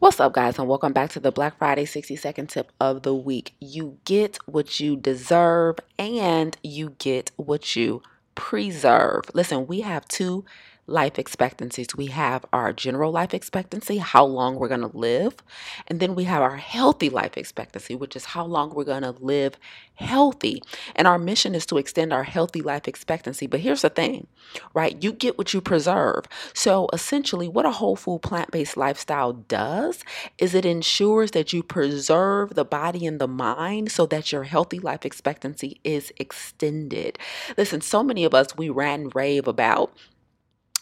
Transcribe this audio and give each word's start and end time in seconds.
What's 0.00 0.20
up, 0.20 0.32
guys, 0.32 0.60
and 0.60 0.68
welcome 0.68 0.92
back 0.92 1.10
to 1.10 1.20
the 1.20 1.32
Black 1.32 1.58
Friday 1.58 1.84
60 1.84 2.14
second 2.14 2.46
tip 2.48 2.70
of 2.78 3.02
the 3.02 3.12
week. 3.12 3.56
You 3.58 3.98
get 4.04 4.38
what 4.46 4.78
you 4.78 4.94
deserve 4.94 5.78
and 5.98 6.56
you 6.62 6.94
get 7.00 7.32
what 7.34 7.74
you 7.74 8.02
preserve. 8.36 9.24
Listen, 9.34 9.66
we 9.66 9.80
have 9.80 10.06
two 10.06 10.44
life 10.88 11.18
expectancies. 11.18 11.88
We 11.96 12.06
have 12.06 12.44
our 12.52 12.72
general 12.72 13.12
life 13.12 13.34
expectancy, 13.34 13.98
how 13.98 14.24
long 14.24 14.56
we're 14.56 14.68
going 14.68 14.80
to 14.80 14.96
live, 14.96 15.36
and 15.86 16.00
then 16.00 16.14
we 16.14 16.24
have 16.24 16.42
our 16.42 16.56
healthy 16.56 17.10
life 17.10 17.36
expectancy, 17.36 17.94
which 17.94 18.16
is 18.16 18.26
how 18.26 18.44
long 18.44 18.70
we're 18.70 18.84
going 18.84 19.02
to 19.02 19.14
live 19.20 19.56
healthy. 19.94 20.62
And 20.96 21.06
our 21.06 21.18
mission 21.18 21.54
is 21.54 21.66
to 21.66 21.76
extend 21.76 22.12
our 22.12 22.22
healthy 22.22 22.62
life 22.62 22.88
expectancy. 22.88 23.46
But 23.46 23.60
here's 23.60 23.82
the 23.82 23.90
thing, 23.90 24.26
right? 24.72 25.00
You 25.02 25.12
get 25.12 25.36
what 25.36 25.52
you 25.52 25.60
preserve. 25.60 26.24
So 26.54 26.88
essentially, 26.92 27.48
what 27.48 27.66
a 27.66 27.72
whole 27.72 27.96
food 27.96 28.22
plant 28.22 28.50
based 28.50 28.76
lifestyle 28.76 29.32
does 29.32 30.04
is 30.38 30.54
it 30.54 30.64
ensures 30.64 31.32
that 31.32 31.52
you 31.52 31.62
preserve 31.62 32.54
the 32.54 32.64
body 32.64 33.06
and 33.06 33.20
the 33.20 33.28
mind 33.28 33.90
so 33.90 34.06
that 34.06 34.32
your 34.32 34.44
healthy 34.44 34.78
life 34.78 35.04
expectancy 35.04 35.80
is 35.84 36.12
extended. 36.16 37.18
Listen, 37.56 37.80
so 37.80 38.02
many 38.02 38.24
of 38.24 38.34
us, 38.34 38.56
we 38.56 38.68
ran 38.68 39.10
rave 39.10 39.46
about 39.48 39.92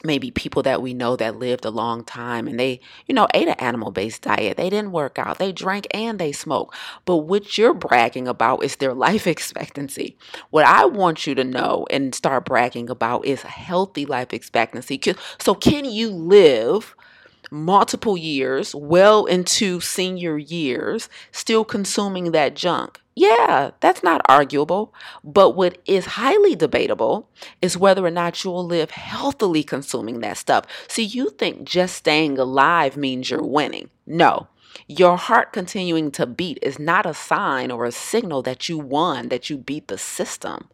maybe 0.05 0.31
people 0.31 0.63
that 0.63 0.83
we 0.83 0.95
know 0.95 1.17
that 1.17 1.39
lived 1.39 1.65
a 1.65 1.71
long 1.71 2.05
time 2.05 2.47
and 2.47 2.59
they, 2.59 2.81
you 3.07 3.15
know, 3.15 3.27
ate 3.35 3.49
an 3.49 3.55
animal 3.55 3.91
based 3.91 4.23
diet. 4.23 4.57
They 4.57 4.71
didn't 4.71 4.93
work 4.93 5.19
out, 5.19 5.39
they 5.39 5.53
drank 5.53 5.87
and 5.93 6.19
they 6.19 6.33
smoke. 6.33 6.75
But 7.05 7.19
what 7.19 7.57
you're 7.57 7.75
bragging 7.75 8.29
about 8.29 8.65
is 8.65 8.77
their 8.77 8.95
life 9.07 9.27
expectancy. 9.27 10.17
What 10.51 10.67
I 10.67 10.85
want 10.85 11.27
you 11.27 11.35
to 11.35 11.45
know 11.45 11.87
and 11.91 12.15
start 12.15 12.45
bragging 12.45 12.91
about 12.91 13.25
is 13.25 13.45
a 13.45 13.49
healthy 13.49 14.07
life 14.07 14.33
expectancy. 14.33 15.01
So, 15.39 15.55
can 15.55 15.85
you 15.85 16.11
live? 16.11 16.95
multiple 17.49 18.17
years, 18.17 18.75
well 18.75 19.25
into 19.25 19.81
senior 19.81 20.37
years, 20.37 21.09
still 21.31 21.65
consuming 21.65 22.33
that 22.33 22.57
junk. 22.57 23.01
Yeah, 23.19 23.71
that's 23.81 24.03
not 24.03 24.21
arguable. 24.29 24.93
But 25.25 25.57
what 25.57 25.79
is 25.87 26.05
highly 26.05 26.55
debatable 26.55 27.31
is 27.63 27.79
whether 27.79 28.05
or 28.05 28.11
not 28.11 28.45
you'll 28.45 28.65
live 28.67 28.91
healthily 28.91 29.65
consuming 29.65 30.21
that 30.21 30.37
stuff. 30.37 30.67
See, 30.87 31.05
you 31.05 31.31
think 31.31 31.65
just 31.65 31.97
staying 31.97 32.39
alive 32.39 32.97
means 32.99 33.31
you're 33.31 33.43
winning. 33.43 33.89
No. 34.07 34.49
Your 34.89 35.17
heart 35.17 35.53
continuing 35.53 36.11
to 36.13 36.27
beat 36.27 36.59
is 36.63 36.79
not 36.79 37.07
a 37.07 37.15
sign 37.15 37.71
or 37.71 37.85
a 37.85 37.93
signal 37.93 38.43
that 38.43 38.69
you 38.69 38.79
won, 38.79 39.29
that 39.29 39.51
you 39.51 39.57
beat 39.57 39.89
the 39.89 39.99
system. 39.99 40.69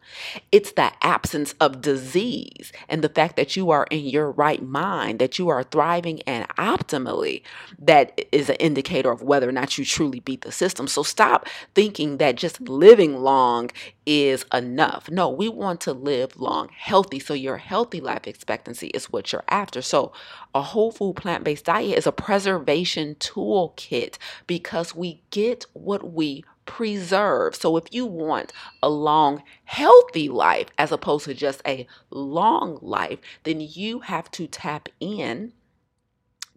It's 0.51 0.71
the 0.73 0.91
absence 1.03 1.53
of 1.59 1.81
disease 1.81 2.71
and 2.87 3.03
the 3.03 3.09
fact 3.09 3.35
that 3.35 3.55
you 3.55 3.71
are 3.71 3.87
in 3.89 4.05
your 4.05 4.31
right 4.31 4.61
mind, 4.61 5.19
that 5.19 5.39
you 5.39 5.49
are 5.49 5.63
thriving 5.63 6.21
and 6.23 6.47
optimally, 6.57 7.41
that 7.79 8.27
is 8.31 8.49
an 8.49 8.55
indicator 8.55 9.11
of 9.11 9.21
whether 9.21 9.47
or 9.47 9.53
not 9.53 9.77
you 9.77 9.85
truly 9.85 10.19
beat 10.19 10.41
the 10.41 10.51
system. 10.51 10.87
So 10.87 11.03
stop 11.03 11.47
thinking 11.75 12.17
that 12.17 12.35
just 12.35 12.61
living 12.61 13.17
long 13.17 13.71
is 14.05 14.45
enough. 14.53 15.09
No, 15.09 15.29
we 15.29 15.49
want 15.49 15.81
to 15.81 15.93
live 15.93 16.37
long, 16.37 16.69
healthy. 16.75 17.19
So 17.19 17.33
your 17.33 17.57
healthy 17.57 18.01
life 18.01 18.27
expectancy 18.27 18.87
is 18.87 19.11
what 19.11 19.31
you're 19.31 19.43
after. 19.47 19.81
So 19.81 20.11
a 20.53 20.61
whole 20.61 20.91
food 20.91 21.15
plant 21.15 21.43
based 21.43 21.65
diet 21.65 21.97
is 21.97 22.07
a 22.07 22.11
preservation 22.11 23.15
toolkit 23.15 24.17
because 24.47 24.95
we 24.95 25.21
get 25.31 25.65
what 25.73 26.13
we 26.13 26.43
preserve. 26.65 27.55
So 27.55 27.77
if 27.77 27.85
you 27.91 28.05
want 28.05 28.53
a 28.81 28.89
long, 28.89 29.43
healthy 29.65 30.29
life 30.29 30.67
as 30.77 30.91
opposed 30.91 31.25
to 31.25 31.33
just 31.33 31.61
a 31.65 31.87
long 32.09 32.79
life, 32.81 33.19
then 33.43 33.59
you 33.61 33.99
have 33.99 34.29
to 34.31 34.47
tap 34.47 34.89
in 34.99 35.53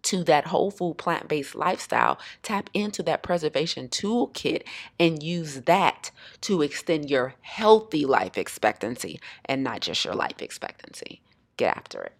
to 0.07 0.23
that 0.23 0.47
whole 0.47 0.71
food 0.71 0.97
plant 0.97 1.27
based 1.27 1.53
lifestyle, 1.53 2.17
tap 2.41 2.69
into 2.73 3.03
that 3.03 3.23
preservation 3.23 3.89
toolkit 3.89 4.63
and 4.99 5.21
use 5.21 5.61
that 5.61 6.11
to 6.41 6.61
extend 6.61 7.09
your 7.09 7.35
healthy 7.41 8.05
life 8.05 8.37
expectancy 8.37 9.19
and 9.45 9.63
not 9.63 9.81
just 9.81 10.05
your 10.05 10.15
life 10.15 10.41
expectancy. 10.41 11.21
Get 11.57 11.75
after 11.75 12.01
it. 12.03 12.13